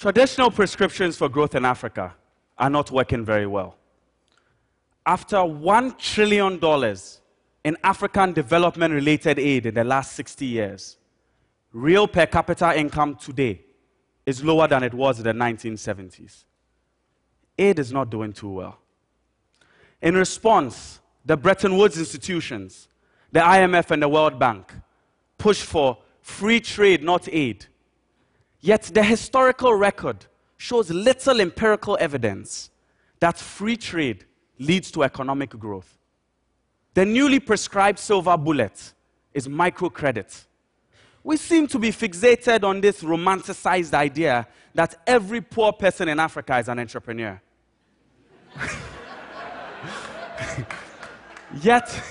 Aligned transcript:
Traditional 0.00 0.50
prescriptions 0.50 1.18
for 1.18 1.28
growth 1.28 1.54
in 1.54 1.66
Africa 1.66 2.14
are 2.56 2.70
not 2.70 2.90
working 2.90 3.22
very 3.22 3.46
well. 3.46 3.76
After 5.04 5.36
$1 5.36 5.98
trillion 5.98 6.58
in 7.64 7.76
African 7.84 8.32
development 8.32 8.94
related 8.94 9.38
aid 9.38 9.66
in 9.66 9.74
the 9.74 9.84
last 9.84 10.14
60 10.14 10.46
years, 10.46 10.96
real 11.74 12.08
per 12.08 12.24
capita 12.24 12.74
income 12.80 13.16
today 13.16 13.60
is 14.24 14.42
lower 14.42 14.66
than 14.66 14.84
it 14.84 14.94
was 14.94 15.18
in 15.18 15.24
the 15.24 15.34
1970s. 15.34 16.44
Aid 17.58 17.78
is 17.78 17.92
not 17.92 18.08
doing 18.08 18.32
too 18.32 18.52
well. 18.52 18.78
In 20.00 20.14
response, 20.14 21.00
the 21.26 21.36
Bretton 21.36 21.76
Woods 21.76 21.98
institutions, 21.98 22.88
the 23.32 23.40
IMF 23.40 23.90
and 23.90 24.02
the 24.02 24.08
World 24.08 24.38
Bank, 24.38 24.72
push 25.36 25.60
for 25.60 25.98
free 26.22 26.58
trade, 26.58 27.02
not 27.02 27.28
aid. 27.30 27.66
Yet 28.60 28.82
the 28.94 29.02
historical 29.02 29.74
record 29.74 30.26
shows 30.56 30.90
little 30.90 31.40
empirical 31.40 31.96
evidence 32.00 32.70
that 33.18 33.38
free 33.38 33.76
trade 33.76 34.26
leads 34.58 34.90
to 34.92 35.02
economic 35.02 35.50
growth. 35.50 35.98
The 36.92 37.06
newly 37.06 37.40
prescribed 37.40 37.98
silver 37.98 38.36
bullet 38.36 38.92
is 39.32 39.48
microcredit. 39.48 40.44
We 41.22 41.36
seem 41.38 41.66
to 41.68 41.78
be 41.78 41.90
fixated 41.90 42.64
on 42.64 42.80
this 42.80 43.02
romanticized 43.02 43.94
idea 43.94 44.46
that 44.74 44.96
every 45.06 45.40
poor 45.40 45.72
person 45.72 46.08
in 46.08 46.18
Africa 46.18 46.58
is 46.58 46.68
an 46.68 46.78
entrepreneur. 46.78 47.40
Yet, 51.62 52.02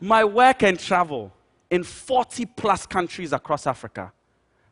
my 0.00 0.24
work 0.24 0.62
and 0.62 0.78
travel 0.78 1.32
in 1.70 1.84
40 1.84 2.46
plus 2.46 2.86
countries 2.86 3.32
across 3.32 3.66
Africa 3.66 4.12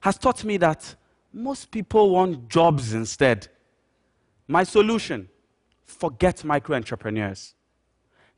has 0.00 0.18
taught 0.18 0.44
me 0.44 0.56
that 0.58 0.94
most 1.32 1.70
people 1.70 2.10
want 2.10 2.48
jobs 2.48 2.94
instead. 2.94 3.48
My 4.46 4.64
solution 4.64 5.28
forget 5.84 6.44
micro 6.44 6.76
entrepreneurs. 6.76 7.54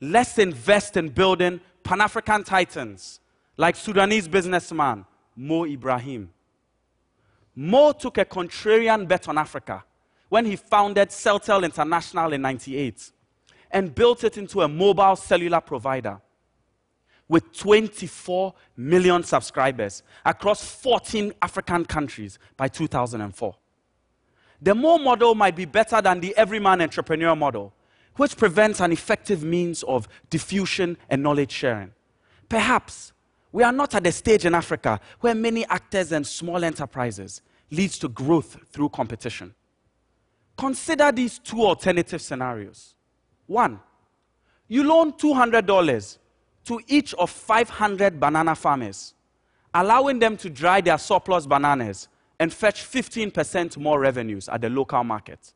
Let's 0.00 0.38
invest 0.38 0.96
in 0.96 1.08
building 1.08 1.60
Pan 1.82 2.00
African 2.00 2.44
titans 2.44 3.20
like 3.56 3.76
Sudanese 3.76 4.26
businessman 4.28 5.04
Mo 5.36 5.66
Ibrahim. 5.66 6.30
Mo 7.54 7.92
took 7.92 8.18
a 8.18 8.24
contrarian 8.24 9.06
bet 9.06 9.28
on 9.28 9.36
Africa 9.36 9.84
when 10.28 10.46
he 10.46 10.56
founded 10.56 11.08
Celtel 11.08 11.64
International 11.64 12.32
in 12.32 12.40
98 12.40 13.12
and 13.70 13.94
built 13.94 14.24
it 14.24 14.38
into 14.38 14.62
a 14.62 14.68
mobile 14.68 15.16
cellular 15.16 15.60
provider 15.60 16.20
with 17.30 17.52
24 17.56 18.52
million 18.76 19.22
subscribers 19.22 20.02
across 20.26 20.64
14 20.64 21.32
African 21.40 21.84
countries 21.84 22.40
by 22.56 22.66
2004. 22.66 23.54
The 24.60 24.74
Mo 24.74 24.98
model 24.98 25.36
might 25.36 25.54
be 25.54 25.64
better 25.64 26.02
than 26.02 26.18
the 26.18 26.36
everyman 26.36 26.82
entrepreneur 26.82 27.36
model, 27.36 27.72
which 28.16 28.36
prevents 28.36 28.80
an 28.80 28.90
effective 28.90 29.44
means 29.44 29.84
of 29.84 30.08
diffusion 30.28 30.98
and 31.08 31.22
knowledge 31.22 31.52
sharing. 31.52 31.92
Perhaps 32.48 33.12
we 33.52 33.62
are 33.62 33.72
not 33.72 33.94
at 33.94 34.02
the 34.02 34.10
stage 34.10 34.44
in 34.44 34.52
Africa 34.52 34.98
where 35.20 35.34
many 35.36 35.64
actors 35.66 36.10
and 36.10 36.26
small 36.26 36.64
enterprises 36.64 37.42
leads 37.70 37.96
to 38.00 38.08
growth 38.08 38.58
through 38.72 38.88
competition. 38.88 39.54
Consider 40.58 41.12
these 41.12 41.38
two 41.38 41.62
alternative 41.64 42.20
scenarios. 42.20 42.96
One, 43.46 43.78
you 44.66 44.82
loan 44.82 45.12
$200 45.12 46.18
to 46.70 46.80
each 46.86 47.14
of 47.14 47.28
500 47.28 48.20
banana 48.20 48.54
farmers, 48.54 49.14
allowing 49.74 50.20
them 50.20 50.36
to 50.36 50.48
dry 50.48 50.80
their 50.80 50.98
surplus 50.98 51.44
bananas 51.44 52.06
and 52.38 52.52
fetch 52.52 52.84
15% 52.84 53.76
more 53.76 53.98
revenues 53.98 54.48
at 54.48 54.60
the 54.60 54.70
local 54.70 55.02
market. 55.02 55.52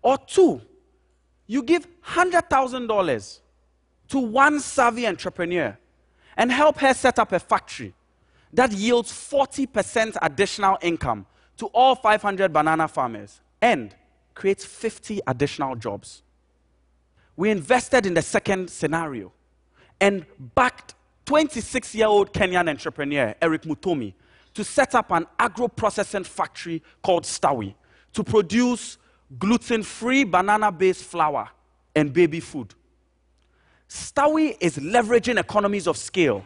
Or 0.00 0.18
two, 0.18 0.60
you 1.48 1.64
give 1.64 1.88
$100,000 2.04 3.40
to 4.10 4.18
one 4.20 4.60
savvy 4.60 5.04
entrepreneur 5.04 5.76
and 6.36 6.52
help 6.52 6.78
her 6.78 6.94
set 6.94 7.18
up 7.18 7.32
a 7.32 7.40
factory 7.40 7.92
that 8.52 8.70
yields 8.70 9.10
40% 9.10 10.16
additional 10.22 10.78
income 10.80 11.26
to 11.56 11.66
all 11.66 11.96
500 11.96 12.52
banana 12.52 12.86
farmers 12.86 13.40
and 13.60 13.96
creates 14.34 14.64
50 14.64 15.22
additional 15.26 15.74
jobs 15.74 16.22
we 17.34 17.50
invested 17.50 18.06
in 18.06 18.14
the 18.14 18.22
second 18.22 18.70
scenario 18.70 19.32
and 20.02 20.26
backed 20.56 20.96
26 21.26 21.94
year 21.94 22.08
old 22.08 22.32
Kenyan 22.34 22.68
entrepreneur 22.68 23.34
Eric 23.40 23.62
Muthomi 23.62 24.12
to 24.52 24.64
set 24.64 24.94
up 24.96 25.12
an 25.12 25.26
agro 25.38 25.68
processing 25.68 26.24
factory 26.24 26.82
called 27.02 27.22
Stawi 27.22 27.72
to 28.12 28.24
produce 28.24 28.98
gluten 29.38 29.82
free 29.82 30.24
banana 30.24 30.70
based 30.72 31.04
flour 31.04 31.48
and 31.94 32.12
baby 32.12 32.40
food. 32.40 32.74
Stawi 33.88 34.56
is 34.60 34.76
leveraging 34.76 35.38
economies 35.38 35.86
of 35.86 35.96
scale 35.96 36.44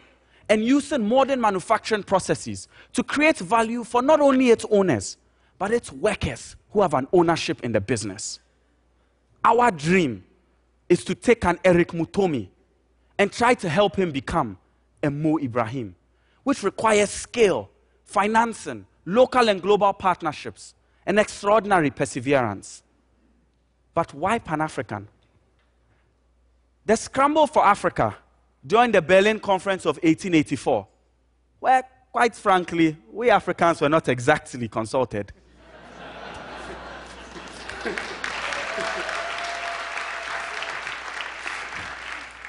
and 0.48 0.62
using 0.62 1.02
modern 1.08 1.40
manufacturing 1.40 2.02
processes 2.02 2.68
to 2.92 3.02
create 3.02 3.38
value 3.38 3.82
for 3.84 4.02
not 4.02 4.20
only 4.20 4.50
its 4.50 4.66
owners, 4.70 5.16
but 5.58 5.72
its 5.72 5.90
workers 5.90 6.56
who 6.72 6.82
have 6.82 6.92
an 6.92 7.08
ownership 7.12 7.64
in 7.64 7.72
the 7.72 7.80
business. 7.80 8.38
Our 9.42 9.70
dream 9.70 10.24
is 10.88 11.04
to 11.04 11.14
take 11.14 11.44
an 11.46 11.58
Eric 11.64 11.88
Muthomi 11.88 12.48
and 13.19 13.32
try 13.32 13.54
to 13.54 13.69
help 13.69 13.97
him 13.97 14.12
become 14.12 14.59
a 15.03 15.10
Mo 15.10 15.38
Ibrahim, 15.38 15.94
which 16.43 16.62
requires 16.62 17.10
scale, 17.10 17.71
financing, 18.04 18.87
local 19.04 19.49
and 19.49 19.62
global 19.62 19.93
partnerships, 19.93 20.75
and 21.04 21.19
extraordinary 21.19 21.91
perseverance. 21.91 22.82
But 23.94 24.12
why 24.12 24.38
Pan 24.38 24.60
African? 24.60 25.09
The 26.84 26.97
scramble 26.97 27.47
for 27.47 27.65
Africa 27.65 28.16
during 28.66 28.93
the 28.93 29.03
Berlin 29.03 29.41
Conference 29.41 29.87
of 29.87 29.97
1884, 29.97 30.87
where, 31.60 31.83
quite 32.12 32.34
frankly, 32.34 32.97
we 33.12 33.31
Africans 33.31 33.81
were 33.81 33.88
not 33.88 34.09
exactly 34.09 34.69
consulted. 34.69 35.33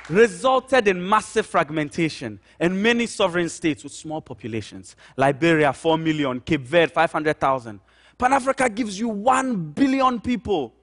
Resulted 0.10 0.88
in 0.88 1.08
massive 1.08 1.46
fragmentation 1.46 2.40
and 2.60 2.82
many 2.82 3.06
sovereign 3.06 3.50
states 3.50 3.84
with 3.84 3.94
small 3.94 4.22
populations. 4.22 4.96
Liberia, 5.16 5.74
4 5.74 5.98
million, 5.98 6.40
Cape 6.40 6.62
Verde, 6.62 6.92
500,000. 6.94 7.80
Pan 8.18 8.34
Africa 8.34 8.70
gives 8.70 9.00
you 9.00 9.10
1 9.10 9.72
billion 9.72 10.20
people, 10.20 10.74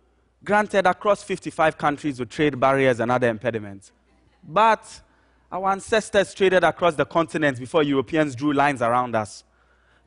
granted 0.45 0.87
across 0.87 1.23
55 1.23 1.77
countries 1.77 2.21
with 2.21 2.29
trade 2.29 2.59
barriers 2.61 3.01
and 3.01 3.11
other 3.11 3.29
impediments. 3.29 3.93
But 4.47 5.01
our 5.51 5.71
ancestors 5.71 6.35
traded 6.35 6.65
across 6.65 6.95
the 6.95 7.05
continent 7.05 7.59
before 7.59 7.83
Europeans 7.83 8.35
drew 8.35 8.53
lines 8.53 8.83
around 8.83 9.17
us. 9.17 9.45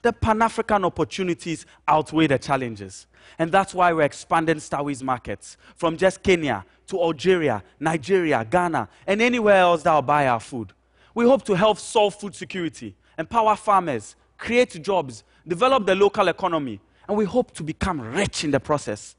The 0.02 0.13
Pan 0.13 0.41
African 0.41 0.85
opportunities 0.85 1.66
outweigh 1.88 2.28
the 2.28 2.38
challenges. 2.38 3.08
And 3.40 3.52
that's 3.52 3.74
why 3.74 3.91
we're 3.94 4.03
expanding 4.03 4.58
Stawi's 4.58 5.03
markets 5.03 5.58
from 5.75 5.97
just 5.97 6.24
Kenya 6.24 6.63
to 6.88 7.02
Algeria, 7.02 7.63
Nigeria, 7.80 8.46
Ghana, 8.50 8.88
and 9.06 9.22
anywhere 9.22 9.58
else 9.58 9.84
that 9.84 9.94
will 9.94 10.02
buy 10.02 10.28
our 10.28 10.40
food. 10.40 10.74
We 11.13 11.25
hope 11.25 11.44
to 11.46 11.53
help 11.56 11.80
solve 11.80 12.16
food 12.16 12.35
security, 12.35 12.96
empower 13.18 13.56
farmers, 13.56 14.16
create 14.38 14.81
jobs, 14.81 15.24
develop 15.47 15.85
the 15.85 15.96
local 15.96 16.28
economy, 16.28 16.79
and 17.08 17.18
we 17.18 17.25
hope 17.25 17.53
to 17.56 17.64
become 17.64 18.00
rich 18.02 18.44
in 18.44 18.52
the 18.52 18.59
process. 18.59 19.16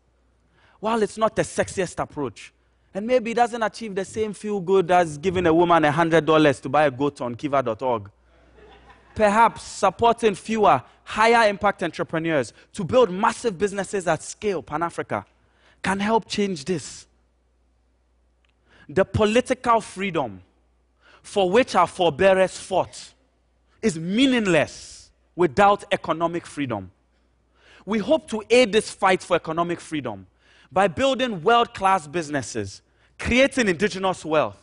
While 0.81 1.03
it's 1.03 1.19
not 1.19 1.35
the 1.35 1.43
sexiest 1.43 2.01
approach, 2.01 2.53
and 2.95 3.07
maybe 3.07 3.33
it 3.33 3.35
doesn't 3.35 3.63
achieve 3.63 3.95
the 3.95 4.05
same 4.05 4.33
feel 4.33 4.61
good 4.61 4.91
as 4.91 5.19
giving 5.19 5.47
a 5.47 5.53
woman 5.53 5.83
$100 5.83 6.61
to 6.63 6.69
buy 6.69 6.87
a 6.87 6.91
goat 6.91 7.21
on 7.21 7.35
kiva.org, 7.35 8.11
perhaps 9.19 9.65
supporting 9.65 10.33
fewer, 10.33 10.81
higher 11.03 11.49
impact 11.49 11.83
entrepreneurs 11.83 12.53
to 12.73 12.85
build 12.85 13.11
massive 13.11 13.59
businesses 13.59 14.07
at 14.07 14.23
scale, 14.23 14.63
Pan 14.63 14.81
Africa, 14.81 15.27
can 15.83 15.99
help 15.99 16.29
change 16.29 16.65
this 16.65 17.05
the 18.89 19.05
political 19.05 19.81
freedom 19.81 20.41
for 21.21 21.51
which 21.51 21.75
our 21.75 21.89
forebears 21.89 22.57
fought 22.57 23.13
is 23.83 23.99
meaningless 23.99 25.11
without 25.35 25.85
economic 25.91 26.47
freedom. 26.47 26.89
We 27.85 27.99
hope 27.99 28.31
to 28.31 28.45
aid 28.49 28.73
this 28.73 28.89
fight 28.89 29.21
for 29.25 29.35
economic 29.35 29.81
freedom 29.81 30.29
by 30.71 30.87
building 30.87 31.43
world 31.43 31.75
class 31.75 32.07
businesses, 32.07 32.83
creating 33.19 33.67
indigenous 33.67 34.25
wealth, 34.25 34.57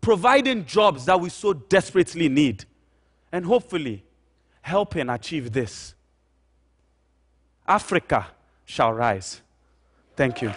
providing 0.00 0.64
jobs 0.64 1.04
that 1.04 1.20
we 1.20 1.28
so 1.28 1.52
desperately 1.52 2.30
need, 2.30 2.64
and 3.32 3.44
hopefully 3.44 4.04
helping 4.62 5.08
achieve 5.08 5.52
this. 5.52 5.94
Africa 7.66 8.28
shall 8.64 8.92
rise. 8.92 9.40
Thank 10.16 10.42
you. 10.42 10.52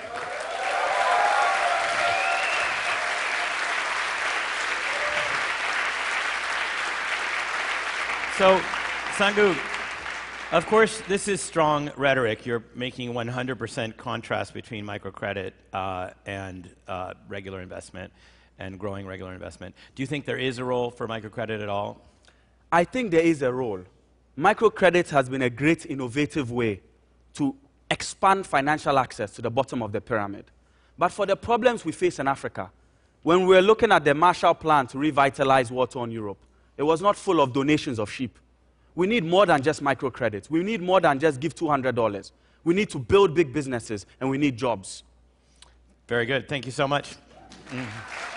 So, 8.37 8.59
Sangu, 9.17 9.55
Of 10.51 10.67
course, 10.67 11.01
this 11.07 11.29
is 11.29 11.39
strong 11.39 11.91
rhetoric. 11.95 12.45
You're 12.45 12.65
making 12.75 13.13
100% 13.13 13.95
contrast 13.95 14.53
between 14.53 14.85
microcredit 14.85 15.53
uh, 15.71 16.09
and 16.25 16.69
uh, 16.89 17.13
regular 17.29 17.61
investment 17.61 18.11
and 18.59 18.77
growing 18.77 19.07
regular 19.07 19.31
investment. 19.31 19.75
Do 19.95 20.03
you 20.03 20.07
think 20.07 20.25
there 20.25 20.37
is 20.37 20.57
a 20.57 20.65
role 20.65 20.91
for 20.91 21.07
microcredit 21.07 21.61
at 21.61 21.69
all? 21.69 22.01
I 22.71 22.83
think 22.85 23.11
there 23.11 23.21
is 23.21 23.41
a 23.41 23.51
role. 23.51 23.81
Microcredit 24.37 25.09
has 25.09 25.27
been 25.27 25.41
a 25.41 25.49
great 25.49 25.85
innovative 25.85 26.51
way 26.51 26.81
to 27.33 27.55
expand 27.89 28.47
financial 28.47 28.97
access 28.97 29.31
to 29.31 29.41
the 29.41 29.49
bottom 29.51 29.83
of 29.83 29.91
the 29.91 29.99
pyramid. 29.99 30.45
But 30.97 31.09
for 31.09 31.25
the 31.25 31.35
problems 31.35 31.83
we 31.83 31.91
face 31.91 32.19
in 32.19 32.27
Africa, 32.27 32.71
when 33.23 33.41
we 33.45 33.55
were 33.55 33.61
looking 33.61 33.91
at 33.91 34.05
the 34.05 34.15
Marshall 34.15 34.53
Plan 34.53 34.87
to 34.87 34.97
revitalize 34.97 35.69
water 35.69 36.03
in 36.03 36.11
Europe, 36.11 36.37
it 36.77 36.83
was 36.83 37.01
not 37.01 37.15
full 37.17 37.41
of 37.41 37.53
donations 37.53 37.99
of 37.99 38.09
sheep. 38.09 38.39
We 38.95 39.07
need 39.07 39.23
more 39.23 39.45
than 39.45 39.61
just 39.61 39.83
microcredit. 39.83 40.49
We 40.49 40.63
need 40.63 40.81
more 40.81 41.01
than 41.01 41.19
just 41.19 41.39
give 41.39 41.53
$200. 41.53 42.31
We 42.63 42.73
need 42.73 42.89
to 42.91 42.99
build 42.99 43.35
big 43.35 43.53
businesses 43.53 44.05
and 44.19 44.29
we 44.29 44.37
need 44.37 44.57
jobs. 44.57 45.03
Very 46.07 46.25
good. 46.25 46.47
Thank 46.47 46.65
you 46.65 46.71
so 46.71 46.87
much. 46.87 47.15
Mm 47.71 47.79
-hmm. 47.79 48.30